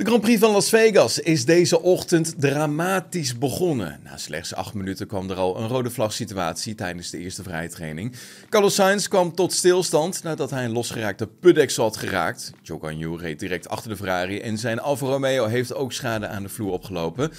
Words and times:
De 0.00 0.06
Grand 0.06 0.22
Prix 0.22 0.40
van 0.40 0.52
Las 0.52 0.68
Vegas 0.68 1.18
is 1.18 1.44
deze 1.44 1.82
ochtend 1.82 2.34
dramatisch 2.40 3.38
begonnen. 3.38 4.00
Na 4.04 4.16
slechts 4.16 4.54
acht 4.54 4.74
minuten 4.74 5.06
kwam 5.06 5.30
er 5.30 5.36
al 5.36 5.58
een 5.58 5.68
rode 5.68 5.90
vlag 5.90 6.12
situatie 6.12 6.74
tijdens 6.74 7.10
de 7.10 7.18
eerste 7.18 7.42
vrijtraining. 7.42 8.12
Carlos 8.48 8.74
Sainz 8.74 9.06
kwam 9.06 9.34
tot 9.34 9.52
stilstand 9.52 10.22
nadat 10.22 10.50
hij 10.50 10.64
een 10.64 10.72
losgeraakte 10.72 11.26
putdeksel 11.26 11.84
had 11.84 11.96
geraakt. 11.96 12.52
Zhou 12.62 13.18
reed 13.18 13.38
direct 13.38 13.68
achter 13.68 13.90
de 13.90 13.96
Ferrari 13.96 14.40
en 14.40 14.58
zijn 14.58 14.80
Alfa 14.80 15.06
Romeo 15.06 15.46
heeft 15.46 15.74
ook 15.74 15.92
schade 15.92 16.26
aan 16.26 16.42
de 16.42 16.48
vloer 16.48 16.72
opgelopen. 16.72 17.32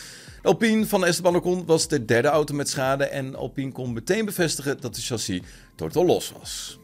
Alpine 0.43 0.85
van 0.85 1.05
Esteban 1.05 1.35
Ocon 1.35 1.65
was 1.65 1.87
de 1.87 2.05
derde 2.05 2.27
auto 2.27 2.53
met 2.53 2.69
schade 2.69 3.05
en 3.05 3.35
Alpine 3.35 3.71
kon 3.71 3.93
meteen 3.93 4.25
bevestigen 4.25 4.81
dat 4.81 4.95
de 4.95 5.01
chassis 5.01 5.41
totaal 5.75 6.05
los 6.05 6.33
was. 6.39 6.80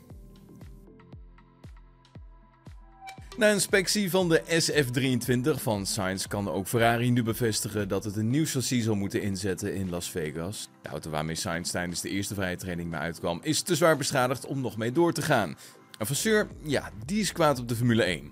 Na 3.37 3.49
inspectie 3.49 4.09
van 4.09 4.29
de 4.29 4.41
SF23 4.61 5.61
van 5.61 5.85
Sainz 5.85 6.27
kan 6.27 6.49
ook 6.49 6.67
Ferrari 6.67 7.11
nu 7.11 7.23
bevestigen 7.23 7.87
dat 7.87 8.03
het 8.03 8.15
een 8.15 8.29
nieuw 8.29 8.45
chassis 8.45 8.83
zal 8.83 8.95
moeten 8.95 9.21
inzetten 9.21 9.75
in 9.75 9.89
Las 9.89 10.09
Vegas. 10.09 10.69
De 10.81 10.89
auto 10.89 11.09
waarmee 11.09 11.35
Sainz 11.35 11.71
tijdens 11.71 12.01
de 12.01 12.09
eerste 12.09 12.33
vrije 12.33 12.55
training 12.55 12.89
mee 12.89 12.99
uitkwam 12.99 13.39
is 13.43 13.61
te 13.61 13.75
zwaar 13.75 13.97
beschadigd 13.97 14.45
om 14.45 14.61
nog 14.61 14.77
mee 14.77 14.91
door 14.91 15.13
te 15.13 15.21
gaan. 15.21 15.57
Een 15.97 16.05
Vasseur, 16.05 16.47
ja, 16.63 16.91
die 17.05 17.19
is 17.19 17.31
kwaad 17.31 17.59
op 17.59 17.67
de 17.67 17.75
Formule 17.75 18.03
1. 18.03 18.23
We 18.23 18.29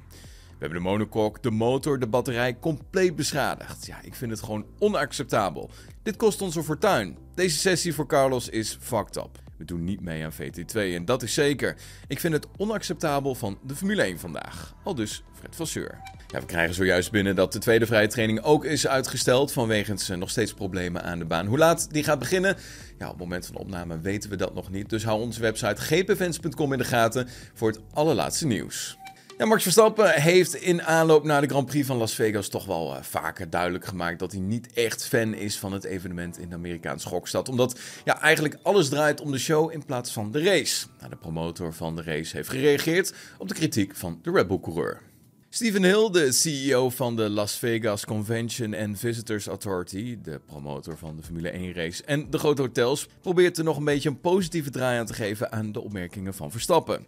hebben 0.60 0.78
de 0.78 0.90
monocoque, 0.90 1.42
de 1.42 1.52
motor, 1.52 2.00
de 2.00 2.08
batterij 2.08 2.60
compleet 2.60 3.16
beschadigd. 3.16 3.86
Ja, 3.86 4.02
ik 4.02 4.16
vind 4.16 4.32
het 4.32 4.42
gewoon 4.42 4.66
onacceptabel. 4.80 5.70
Dit 6.04 6.16
kost 6.16 6.42
ons 6.42 6.56
een 6.56 6.64
fortuin. 6.64 7.18
Deze 7.36 7.58
sessie 7.58 7.94
voor 7.94 8.08
Carlos 8.08 8.50
is 8.50 8.78
fucked 8.82 9.16
up. 9.16 9.45
We 9.58 9.66
doen 9.66 9.84
niet 9.84 10.02
mee 10.02 10.24
aan 10.24 10.34
VT2 10.34 10.76
en 10.76 11.06
dat 11.06 11.24
is 11.24 11.34
zeker. 11.34 11.76
Ik 12.08 12.20
vind 12.20 12.34
het 12.34 12.48
onacceptabel 12.58 13.36
van 13.36 13.58
de 13.64 13.76
Formule 13.76 14.02
1 14.02 14.20
vandaag. 14.20 14.76
Al 14.84 14.96
dus 14.96 15.24
Fred 15.34 15.56
Vasseur. 15.56 16.02
Ja, 16.28 16.40
we 16.40 16.46
krijgen 16.46 16.76
zojuist 16.76 17.12
binnen 17.12 17.36
dat 17.36 17.54
de 17.54 17.60
tweede 17.60 17.86
vrije 17.86 18.08
training 18.08 18.42
ook 18.42 18.66
is 18.66 18.88
uitgesteld 18.88 19.52
vanwege 19.52 20.16
nog 20.16 20.30
steeds 20.30 20.54
problemen 20.54 21.04
aan 21.04 21.20
de 21.20 21.26
baan. 21.26 21.46
Hoe 21.46 21.58
laat 21.58 21.94
die 21.94 22.04
gaat 22.04 22.20
beginnen? 22.20 22.58
Ja, 22.98 23.06
op 23.06 23.12
het 23.12 23.20
moment 23.22 23.46
van 23.46 23.56
opname 23.56 24.00
weten 24.00 24.30
we 24.30 24.36
dat 24.36 24.54
nog 24.54 24.72
niet. 24.72 24.90
Dus 24.90 25.04
hou 25.04 25.22
onze 25.22 25.42
website 25.42 25.82
gpfans.com 25.82 26.72
in 26.72 26.78
de 26.78 26.84
gaten 26.84 27.28
voor 27.54 27.68
het 27.70 27.80
allerlaatste 27.94 28.48
nieuws. 28.48 28.98
Ja, 29.38 29.46
Max 29.46 29.64
Verstappen 29.64 30.22
heeft 30.22 30.56
in 30.56 30.82
aanloop 30.82 31.24
naar 31.24 31.42
de 31.42 31.48
Grand 31.48 31.66
Prix 31.66 31.88
van 31.88 31.98
Las 31.98 32.14
Vegas 32.14 32.48
toch 32.48 32.66
wel 32.66 32.96
uh, 32.96 33.02
vaker 33.02 33.50
duidelijk 33.50 33.86
gemaakt 33.86 34.20
dat 34.20 34.32
hij 34.32 34.42
niet 34.42 34.74
echt 34.74 35.08
fan 35.08 35.34
is 35.34 35.58
van 35.58 35.74
het 35.74 35.84
evenement 35.84 36.40
in 36.40 36.50
de 36.50 36.56
Amerikaanse 36.56 37.08
gokstad. 37.08 37.50
Omdat 37.50 37.80
ja, 38.06 38.22
eigenlijk 38.22 38.58
alles 38.62 38.90
draait 38.90 39.22
om 39.22 39.32
de 39.32 39.38
show 39.38 39.72
in 39.72 39.86
plaats 39.86 40.12
van 40.12 40.32
de 40.32 40.44
race. 40.44 40.86
Nou, 40.98 41.10
de 41.10 41.16
promotor 41.16 41.74
van 41.74 41.96
de 41.96 42.04
race 42.04 42.36
heeft 42.36 42.50
gereageerd 42.50 43.14
op 43.38 43.48
de 43.48 43.54
kritiek 43.54 43.96
van 43.96 44.20
de 44.22 44.32
Red 44.32 44.48
Bull-coureur. 44.48 45.02
Steven 45.50 45.84
Hill, 45.84 46.10
de 46.12 46.32
CEO 46.32 46.90
van 46.90 47.16
de 47.16 47.30
Las 47.30 47.58
Vegas 47.58 48.06
Convention 48.06 48.76
and 48.76 49.00
Visitors 49.00 49.48
Authority, 49.48 50.18
de 50.22 50.40
promotor 50.46 50.98
van 50.98 51.16
de 51.16 51.24
Formule 51.24 51.50
1 51.50 51.74
race 51.74 52.04
en 52.04 52.30
de 52.30 52.38
grote 52.38 52.62
hotels, 52.62 53.08
probeert 53.22 53.58
er 53.58 53.64
nog 53.64 53.78
een 53.78 53.84
beetje 53.84 54.10
een 54.10 54.20
positieve 54.20 54.70
draai 54.70 55.00
aan 55.00 55.06
te 55.06 55.14
geven 55.14 55.52
aan 55.52 55.72
de 55.72 55.82
opmerkingen 55.82 56.34
van 56.34 56.52
Verstappen. 56.52 57.06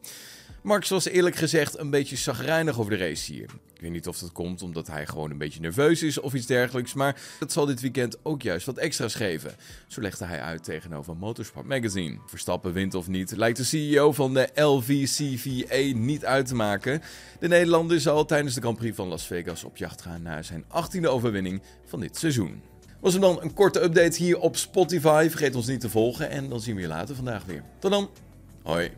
Max 0.62 0.90
was 0.90 1.06
eerlijk 1.06 1.36
gezegd 1.36 1.78
een 1.78 1.90
beetje 1.90 2.16
zagrijnig 2.16 2.80
over 2.80 2.92
de 2.92 2.98
race 2.98 3.34
hier. 3.34 3.50
Ik 3.74 3.82
weet 3.82 3.92
niet 3.92 4.08
of 4.08 4.20
dat 4.20 4.32
komt 4.32 4.62
omdat 4.62 4.88
hij 4.88 5.06
gewoon 5.06 5.32
een 5.32 5.38
beetje 5.38 5.60
nerveus 5.60 6.04
is 6.04 6.20
of 6.20 6.34
iets 6.34 6.46
dergelijks, 6.46 6.94
maar 6.94 7.22
dat 7.40 7.52
zal 7.52 7.66
dit 7.66 7.82
weekend 7.82 8.18
ook 8.24 8.42
juist 8.42 8.66
wat 8.66 8.78
extra's 8.78 9.16
geven. 9.16 9.56
Zo 9.88 10.02
legde 10.02 10.26
hij 10.26 10.42
uit 10.42 10.64
tegenover 10.64 11.18
Motorsport 11.18 11.66
Magazine. 11.66 12.18
Verstappen 12.26 12.74
wint 12.74 12.94
of 12.94 13.08
niet, 13.08 13.32
lijkt 13.36 13.58
de 13.58 13.64
CEO 13.64 14.12
van 14.12 14.34
de 14.34 14.50
LVCVA 14.56 15.98
niet 15.98 16.26
uit 16.26 16.46
te 16.46 16.56
maken. 16.56 17.02
De 17.40 17.48
Nederlander 17.48 18.00
zal 18.00 18.26
tijdens 18.26 18.54
de 18.54 18.62
Grand 18.62 18.78
Prix 18.78 18.96
van 18.96 19.08
Las 19.08 19.28
Vegas 19.28 19.64
op 19.64 19.78
jacht 19.78 20.02
gaan 20.02 20.22
naar 20.22 20.44
zijn 20.44 20.64
18e 20.64 21.06
overwinning 21.06 21.62
van 21.86 22.00
dit 22.00 22.18
seizoen. 22.18 22.62
Was 23.00 23.14
er 23.14 23.22
dan 23.22 23.42
een 23.42 23.54
korte 23.54 23.84
update 23.84 24.24
hier 24.24 24.40
op 24.40 24.56
Spotify? 24.56 25.28
Vergeet 25.30 25.56
ons 25.56 25.68
niet 25.68 25.80
te 25.80 25.90
volgen 25.90 26.30
en 26.30 26.50
dan 26.50 26.62
zien 26.62 26.76
we 26.76 26.82
je 26.82 26.88
later 26.88 27.16
vandaag 27.16 27.46
weer. 27.46 27.64
Tot 27.80 27.92
dan. 27.92 28.10
Hoi. 28.64 28.98